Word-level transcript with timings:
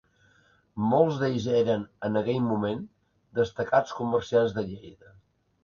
Molts 0.93 1.19
d'ells 1.23 1.45
eren, 1.57 1.83
en 2.09 2.17
aquell 2.23 2.41
moment, 2.47 2.83
destacats 3.43 3.97
comerciants 4.01 4.59
de 4.59 4.69
Lleida. 4.75 5.17